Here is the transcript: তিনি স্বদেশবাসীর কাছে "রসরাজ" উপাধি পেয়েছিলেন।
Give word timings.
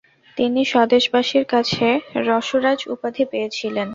তিনি 0.37 0.61
স্বদেশবাসীর 0.65 1.45
কাছে 1.45 1.85
"রসরাজ" 2.27 2.79
উপাধি 2.93 3.23
পেয়েছিলেন। 3.31 3.87